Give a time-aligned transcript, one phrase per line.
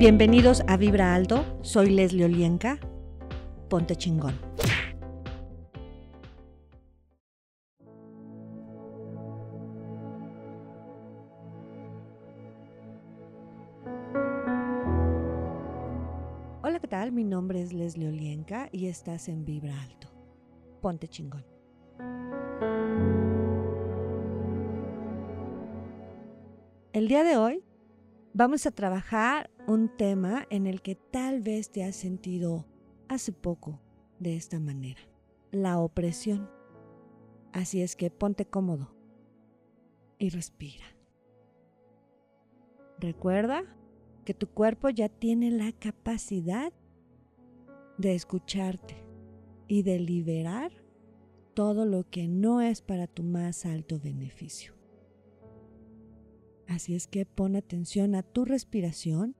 [0.00, 2.78] Bienvenidos a Vibra Alto, soy Leslie Olienka.
[3.68, 4.34] Ponte chingón.
[16.62, 17.12] Hola, ¿qué tal?
[17.12, 20.08] Mi nombre es Leslie Olienka y estás en Vibra Alto.
[20.80, 21.44] Ponte chingón.
[26.94, 27.62] El día de hoy
[28.32, 32.66] vamos a trabajar un tema en el que tal vez te has sentido
[33.08, 33.80] hace poco
[34.18, 35.00] de esta manera,
[35.50, 36.48] la opresión.
[37.52, 38.94] Así es que ponte cómodo
[40.18, 40.84] y respira.
[42.98, 43.62] Recuerda
[44.24, 46.72] que tu cuerpo ya tiene la capacidad
[47.98, 49.02] de escucharte
[49.66, 50.70] y de liberar
[51.54, 54.79] todo lo que no es para tu más alto beneficio.
[56.70, 59.34] Así es que pon atención a tu respiración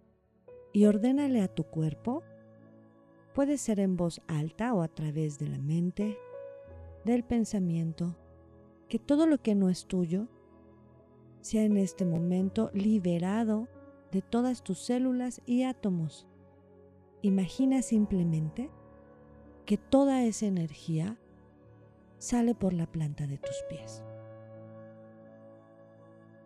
[0.73, 2.25] y ordénale a tu cuerpo.
[3.35, 6.19] Puede ser en voz alta o a través de la mente,
[7.05, 8.17] del pensamiento,
[8.89, 10.27] que todo lo que no es tuyo
[11.41, 13.69] sea en este momento liberado
[14.11, 16.27] de todas tus células y átomos.
[17.23, 18.71] Imagina simplemente
[19.67, 21.17] que toda esa energía
[22.19, 24.03] sale por la planta de tus pies.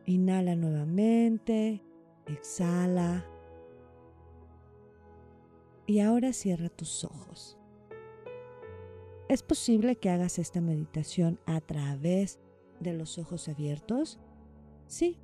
[0.07, 1.83] Inhala nuevamente,
[2.27, 3.25] exhala.
[5.87, 7.59] Y ahora cierra tus ojos.
[9.29, 12.39] ¿Es posible que hagas esta meditación a través
[12.81, 14.19] de los ojos abiertos?
[14.87, 15.19] Sí.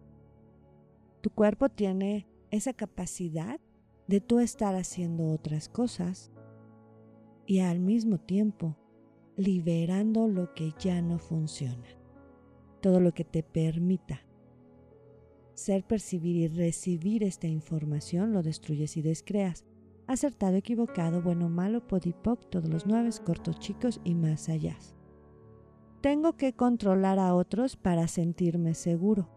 [1.21, 3.61] Tu cuerpo tiene esa capacidad
[4.09, 6.33] de tú estar haciendo otras cosas
[7.47, 8.77] y al mismo tiempo
[9.37, 11.87] liberando lo que ya no funciona.
[12.81, 14.23] Todo lo que te permita
[15.61, 19.65] ser, percibir y recibir esta información lo destruyes y descreas.
[20.07, 24.77] Acertado, equivocado, bueno, malo, podipoc, todos los nueve, cortos, chicos y más allá.
[26.01, 29.29] Tengo que controlar a otros para sentirme seguro.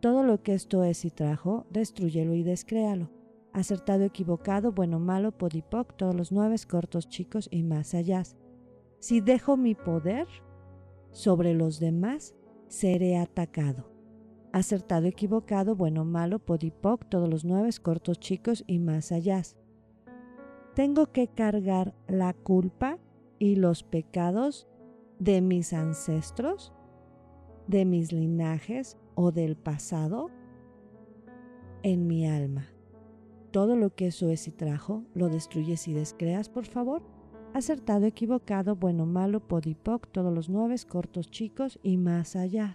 [0.00, 3.10] Todo lo que esto es y trajo, destruyelo y descréalo.
[3.52, 8.22] Acertado, equivocado, bueno, malo, podipoc, todos los nueve, cortos, chicos y más allá.
[8.98, 10.26] Si dejo mi poder
[11.10, 12.34] sobre los demás,
[12.68, 13.91] seré atacado
[14.52, 19.42] acertado, equivocado, bueno, malo, podipoc, todos los nueve, cortos, chicos y más allá.
[20.74, 22.98] Tengo que cargar la culpa
[23.38, 24.68] y los pecados
[25.18, 26.72] de mis ancestros,
[27.66, 30.30] de mis linajes o del pasado
[31.82, 32.68] en mi alma.
[33.50, 37.02] Todo lo que eso es y trajo, lo destruyes y descreas, por favor.
[37.52, 42.74] Acertado, equivocado, bueno, malo, podipoc, todos los nueve, cortos, chicos y más allá.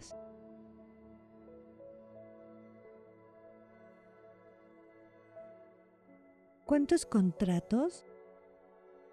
[6.68, 8.06] ¿Cuántos contratos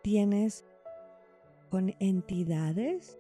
[0.03, 0.65] tienes
[1.70, 3.16] con entidades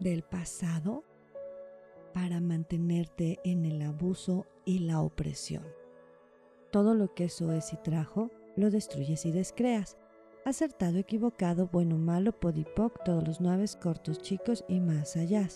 [0.00, 1.04] del pasado
[2.12, 5.64] para mantenerte en el abuso y la opresión?
[6.72, 9.96] Todo lo que eso es y trajo, lo destruyes y descreas.
[10.44, 15.46] Acertado, equivocado, bueno, malo, podipoc, todos los nueve cortos, chicos y más allá.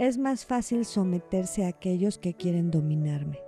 [0.00, 3.43] Es más fácil someterse a aquellos que quieren dominarme.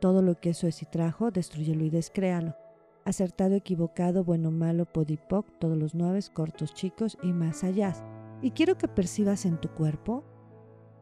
[0.00, 2.56] Todo lo que eso es y trajo, destruyelo y descréalo.
[3.04, 7.94] Acertado, equivocado, bueno, malo, podipoc, todos los nueve, cortos, chicos y más allá.
[8.42, 10.24] Y quiero que percibas en tu cuerpo,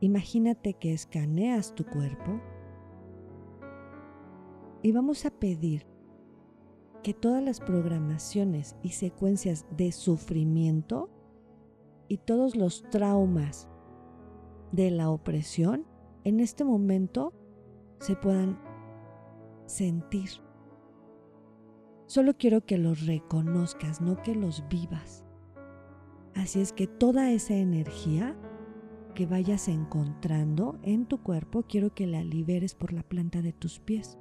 [0.01, 2.41] imagínate que escaneas tu cuerpo
[4.83, 5.87] y vamos a pedir
[7.03, 11.11] que todas las programaciones y secuencias de sufrimiento
[12.09, 13.69] y todos los traumas
[14.73, 15.87] de la opresión
[16.25, 17.33] en este momento
[18.01, 18.59] se puedan
[19.69, 20.31] sentir.
[22.07, 25.25] Solo quiero que los reconozcas, no que los vivas.
[26.35, 28.37] Así es que toda esa energía
[29.15, 33.79] que vayas encontrando en tu cuerpo, quiero que la liberes por la planta de tus
[33.81, 34.19] pies.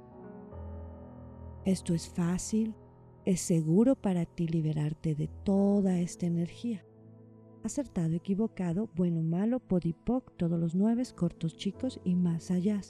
[1.64, 2.74] Esto es fácil,
[3.24, 6.84] es seguro para ti liberarte de toda esta energía.
[7.62, 12.80] Acertado, equivocado, bueno, malo, podipoc, todos los nueve, cortos, chicos y más allá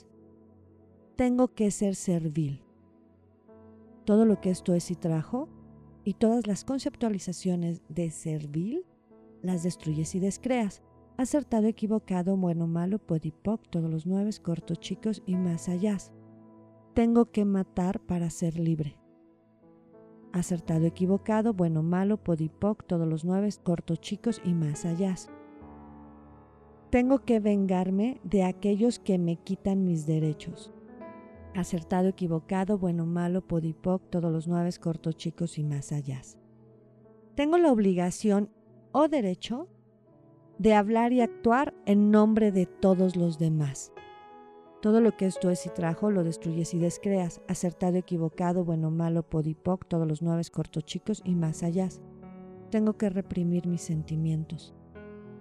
[1.19, 2.63] tengo que ser servil.
[4.05, 5.49] Todo lo que esto es y trajo,
[6.05, 8.85] y todas las conceptualizaciones de servil,
[9.41, 10.81] las destruyes y descreas.
[11.17, 15.97] Acertado, equivocado, bueno, malo, podipoc, todos los nueve, cortos, chicos y más allá.
[16.93, 18.97] Tengo que matar para ser libre.
[20.31, 25.15] Acertado, equivocado, bueno, malo, podipoc, todos los nueve, cortos, chicos y más allá.
[26.91, 30.71] Tengo que vengarme de aquellos que me quitan mis derechos
[31.55, 36.21] Acertado, equivocado, bueno, malo, podipoc, todos los nueve cortos, chicos y más allá.
[37.35, 38.51] Tengo la obligación
[38.91, 39.67] o derecho
[40.57, 43.91] de hablar y actuar en nombre de todos los demás.
[44.81, 47.41] Todo lo que esto es y trajo lo destruyes y descreas.
[47.47, 51.89] Acertado, equivocado, bueno, malo, podipoc, todos los nueve cortos, chicos y más allá.
[52.69, 54.73] Tengo que reprimir mis sentimientos.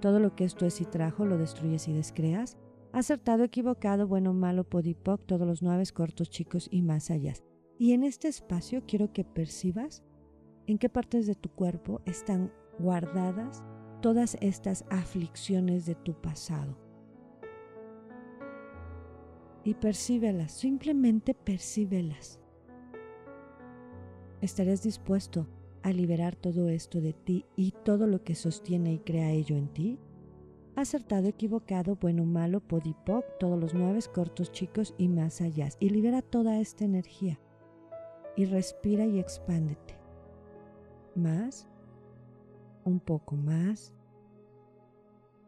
[0.00, 2.56] Todo lo que esto es y trajo lo destruyes y descreas
[2.98, 7.34] acertado, equivocado, bueno, malo, podipoc, todos los nueve cortos, chicos y más allá.
[7.78, 10.02] Y en este espacio quiero que percibas
[10.66, 13.62] en qué partes de tu cuerpo están guardadas
[14.00, 16.76] todas estas aflicciones de tu pasado.
[19.64, 22.40] Y percíbelas, simplemente percíbelas.
[24.40, 25.48] ¿Estarías dispuesto
[25.82, 29.68] a liberar todo esto de ti y todo lo que sostiene y crea ello en
[29.68, 29.98] ti?
[30.82, 35.68] Acertado, equivocado, bueno, malo, podipoc, todos los nueve cortos, chicos y más allá.
[35.80, 37.38] Y libera toda esta energía.
[38.36, 39.98] Y respira y expándete.
[41.14, 41.68] Más,
[42.84, 43.92] un poco más.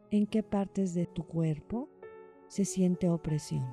[0.09, 1.89] ¿En qué partes de tu cuerpo
[2.47, 3.65] se siente opresión?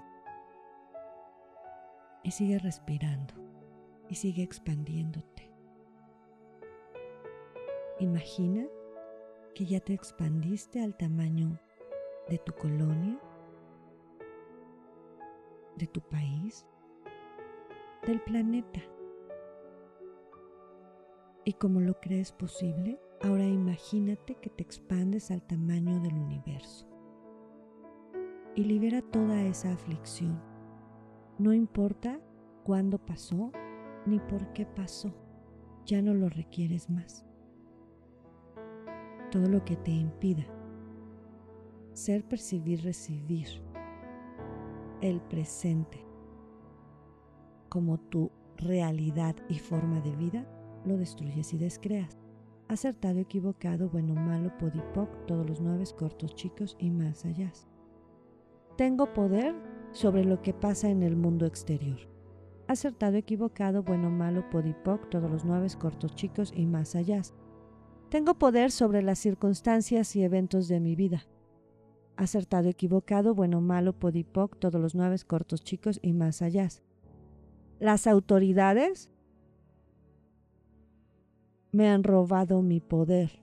[2.22, 3.34] Y sigue respirando
[4.08, 5.50] y sigue expandiéndote.
[7.98, 8.66] Imagina
[9.58, 11.58] que ya te expandiste al tamaño
[12.28, 13.18] de tu colonia,
[15.76, 16.64] de tu país,
[18.06, 18.80] del planeta.
[21.44, 26.86] Y como lo crees posible, ahora imagínate que te expandes al tamaño del universo.
[28.54, 30.40] Y libera toda esa aflicción.
[31.36, 32.20] No importa
[32.62, 33.50] cuándo pasó
[34.06, 35.12] ni por qué pasó,
[35.84, 37.27] ya no lo requieres más
[39.30, 40.46] todo lo que te impida
[41.98, 43.48] ser, percibir, recibir
[45.00, 46.04] el presente
[47.68, 50.46] como tu realidad y forma de vida,
[50.84, 52.16] lo destruyes y descreas.
[52.68, 57.52] Acertado, equivocado, bueno, malo, podipoc, todos los nueve cortos, chicos y más allá.
[58.76, 59.54] Tengo poder
[59.92, 61.98] sobre lo que pasa en el mundo exterior.
[62.68, 67.22] Acertado, equivocado, bueno, malo, podipoc, todos los nueve cortos, chicos y más allá.
[68.08, 71.26] Tengo poder sobre las circunstancias y eventos de mi vida.
[72.16, 76.68] Acertado, equivocado, bueno, malo, podipoc, todos los nueve cortos chicos y más allá.
[77.80, 79.10] Las autoridades
[81.70, 83.42] me han robado mi poder.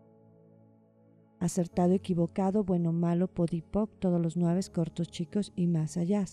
[1.40, 6.26] Acertado, equivocado, bueno, malo, podipoc, todos los nueve cortos chicos y más allá.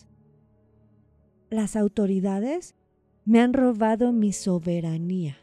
[1.51, 2.77] Las autoridades
[3.27, 5.42] me han robado mi soberanía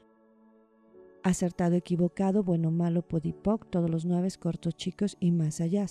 [1.23, 5.85] acertado, equivocado, bueno, malo, podipoc, todos los nueve cortos chicos y más allá.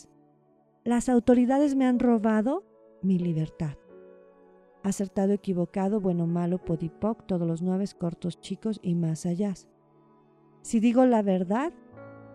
[0.85, 2.65] Las autoridades me han robado
[3.03, 3.77] mi libertad.
[4.83, 9.55] Acertado, equivocado, bueno, malo, podipoc, todos los nueve cortos chicos y más allá.
[10.63, 11.73] Si digo la verdad,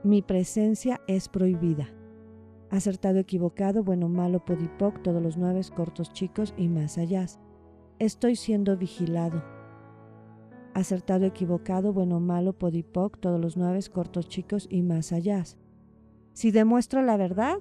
[0.03, 1.87] mi presencia es prohibida.
[2.69, 7.25] Acertado, equivocado, bueno, malo, podipoc, todos los nueve cortos chicos y más allá.
[7.99, 9.52] Estoy siendo vigilado
[10.73, 15.43] acertado, equivocado, bueno, malo, podipoc, todos los nueve cortos chicos y más allá.
[16.33, 17.57] Si demuestro la verdad,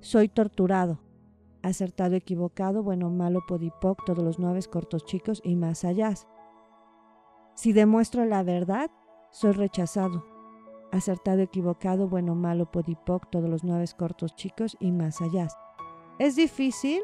[0.00, 1.00] soy torturado.
[1.62, 6.14] Acertado, equivocado, bueno, malo, podipoc, todos los nueve cortos chicos y más allá.
[7.54, 8.90] Si demuestro la verdad,
[9.30, 10.24] soy rechazado.
[10.92, 15.48] Acertado, equivocado, bueno, malo, podipoc, todos los nueve cortos chicos y más allá.
[16.18, 17.02] Es difícil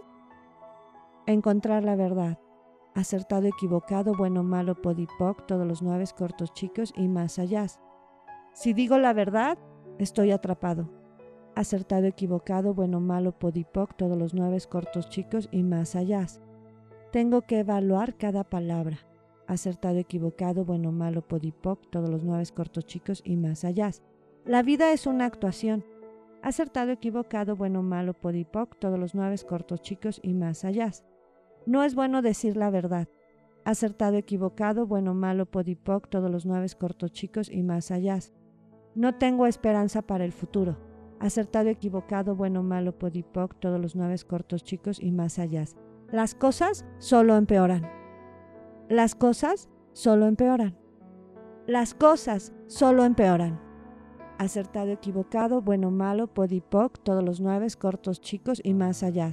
[1.26, 2.38] encontrar la verdad
[2.94, 7.66] acertado, equivocado, bueno, malo, podipoc, todos los nueve cortos chicos y más allá.
[8.52, 9.58] Si digo la verdad,
[9.98, 10.88] estoy atrapado.
[11.56, 16.26] Acertado, equivocado, bueno, malo, podipoc, todos los nueve cortos chicos y más allá.
[17.12, 18.98] Tengo que evaluar cada palabra.
[19.46, 23.90] Acertado, equivocado, bueno, malo, podipoc, todos los nueve cortos chicos y más allá.
[24.44, 25.84] La vida es una actuación.
[26.42, 30.90] Acertado, equivocado, bueno, malo, podipoc, todos los nueve cortos chicos y más allá.
[31.66, 33.08] No es bueno decir la verdad.
[33.64, 38.18] Acertado, equivocado, bueno, malo, podipoc, todos los nueve cortos chicos y más allá.
[38.94, 40.76] No tengo esperanza para el futuro.
[41.20, 45.64] Acertado, equivocado, bueno, malo, podipoc, todos los nueve cortos chicos y más allá.
[46.12, 47.90] Las cosas solo empeoran.
[48.90, 50.76] Las cosas solo empeoran.
[51.66, 53.58] Las cosas solo empeoran.
[54.36, 59.30] Acertado, equivocado, bueno, malo, podipoc, todos los nueve cortos chicos y más allá.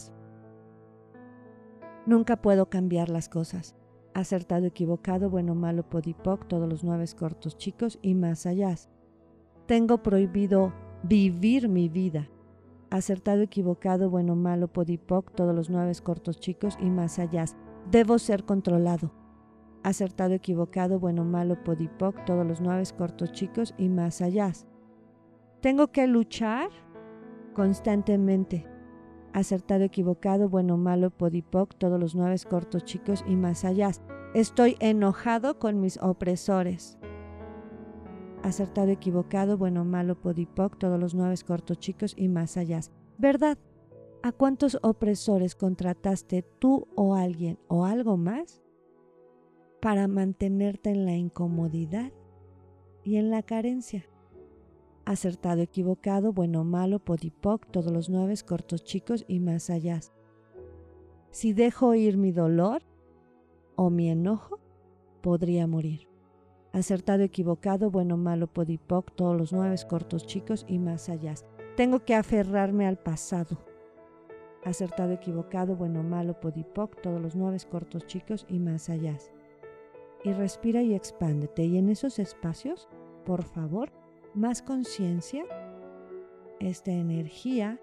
[2.05, 3.75] Nunca puedo cambiar las cosas.
[4.13, 8.75] Acertado, equivocado, bueno, malo, podipoc, todos los nueve cortos chicos y más allá.
[9.67, 12.27] Tengo prohibido vivir mi vida.
[12.89, 17.45] Acertado, equivocado, bueno, malo, podipoc, todos los nueve cortos chicos y más allá.
[17.89, 19.11] Debo ser controlado.
[19.83, 24.51] Acertado, equivocado, bueno, malo, podipoc, todos los nueve cortos, chicos y más allá.
[25.61, 26.69] Tengo que luchar
[27.53, 28.70] constantemente.
[29.33, 33.91] Acertado, equivocado, bueno, malo, podipoc, todos los nueve cortos, chicos y más allá.
[34.33, 36.97] Estoy enojado con mis opresores.
[38.43, 42.81] Acertado, equivocado, bueno, malo, podipoc, todos los nueve cortos, chicos y más allá.
[43.17, 43.57] ¿Verdad?
[44.21, 48.61] ¿A cuántos opresores contrataste tú o alguien o algo más
[49.81, 52.11] para mantenerte en la incomodidad
[53.03, 54.10] y en la carencia?
[55.05, 59.99] Acertado, equivocado, bueno, malo, podipoc, todos los nueve cortos, chicos y más allá.
[61.31, 62.83] Si dejo ir mi dolor
[63.75, 64.59] o mi enojo,
[65.21, 66.07] podría morir.
[66.73, 71.33] Acertado, equivocado, bueno, malo, podipoc, todos los nueve cortos, chicos y más allá.
[71.75, 73.57] Tengo que aferrarme al pasado
[74.63, 79.17] acertado, equivocado, bueno, malo, podipoc, todos los nueve cortos chicos y más allá.
[80.23, 81.65] Y respira y expándete.
[81.65, 82.87] Y en esos espacios,
[83.25, 83.91] por favor,
[84.33, 85.45] más conciencia,
[86.59, 87.79] esta energía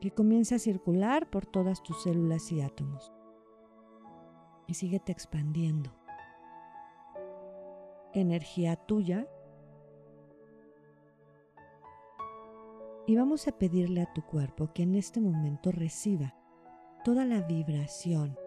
[0.00, 3.12] que comienza a circular por todas tus células y átomos.
[4.66, 5.90] Y síguete expandiendo.
[8.12, 9.28] Energía tuya
[13.06, 16.34] Y vamos a pedirle a tu cuerpo que en este momento reciba
[17.04, 18.38] toda la vibración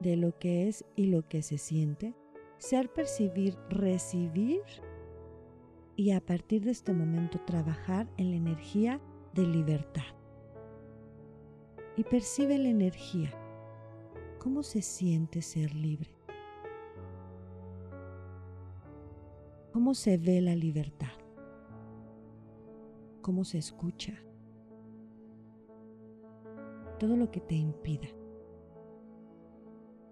[0.00, 2.16] de lo que es y lo que se siente,
[2.58, 4.60] ser, percibir, recibir
[6.00, 9.02] y a partir de este momento trabajar en la energía
[9.34, 10.14] de libertad.
[11.94, 13.30] Y percibe la energía.
[14.38, 16.08] ¿Cómo se siente ser libre?
[19.74, 21.12] ¿Cómo se ve la libertad?
[23.20, 24.14] cómo se escucha,
[26.98, 28.08] todo lo que te impida.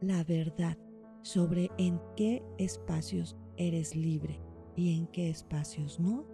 [0.03, 0.77] La verdad
[1.23, 4.48] sobre en qué espacios eres libre
[4.79, 6.25] y en qué espacios no,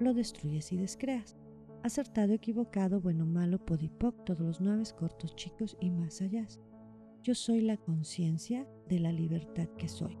[0.00, 1.36] lo destruyes y descreas.
[1.84, 6.48] Acertado, equivocado, bueno, malo, podipoc, todos los nueve cortos, chicos y más allá.
[7.22, 10.18] Yo soy la conciencia de la libertad que soy.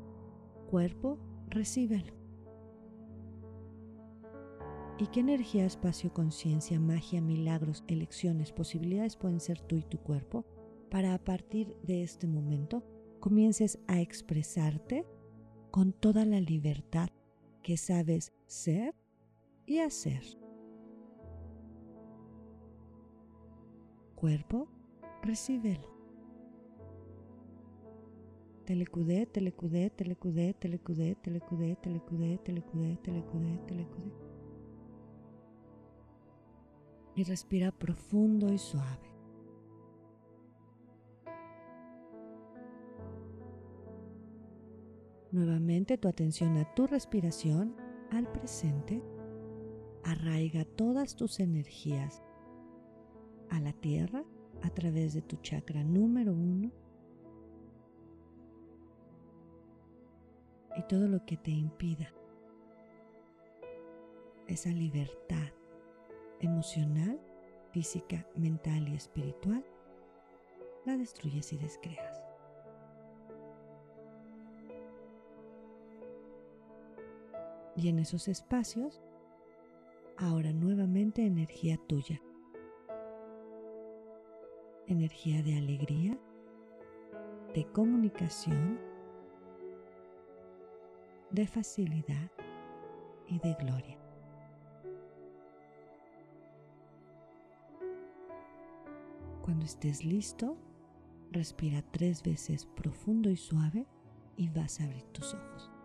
[0.70, 1.18] Cuerpo,
[1.48, 2.14] recíbelo.
[4.98, 10.46] ¿Y qué energía, espacio, conciencia, magia, milagros, elecciones, posibilidades pueden ser tú y tu cuerpo
[10.88, 12.84] para a partir de este momento
[13.18, 15.04] comiences a expresarte
[15.72, 17.08] con toda la libertad
[17.66, 18.94] que sabes ser
[19.66, 20.22] y hacer?
[24.14, 24.68] Cuerpo,
[25.20, 25.90] recíbelo.
[28.66, 34.12] Telecudé, telecudé, telecudé, telecudé, telecudé, telecudé, telecudé, telecudé, telecudé
[37.16, 39.15] y respira profundo y suave.
[45.36, 47.76] Nuevamente tu atención a tu respiración,
[48.10, 49.02] al presente.
[50.02, 52.22] Arraiga todas tus energías
[53.50, 54.24] a la tierra
[54.62, 56.72] a través de tu chakra número uno
[60.74, 62.14] y todo lo que te impida
[64.46, 65.52] esa libertad
[66.40, 67.20] emocional,
[67.72, 69.66] física, mental y espiritual,
[70.86, 72.25] la destruyes y descreas.
[77.76, 79.02] Y en esos espacios,
[80.16, 82.20] ahora nuevamente energía tuya.
[84.86, 86.18] Energía de alegría,
[87.54, 88.78] de comunicación,
[91.30, 92.30] de facilidad
[93.26, 93.98] y de gloria.
[99.42, 100.56] Cuando estés listo,
[101.30, 103.86] respira tres veces profundo y suave
[104.36, 105.75] y vas a abrir tus ojos.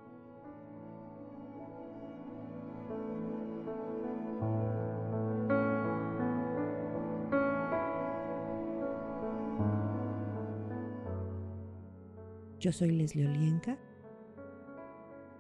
[12.61, 13.75] Yo soy Leslie Olienka.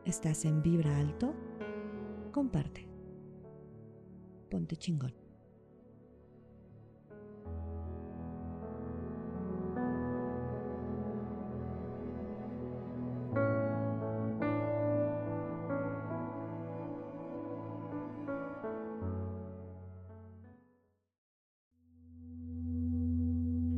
[0.05, 1.35] Estás en Vibra Alto.
[2.31, 2.87] Comparte.
[4.49, 5.13] Ponte chingón.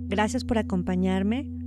[0.07, 1.62] Gracias por acompañarme.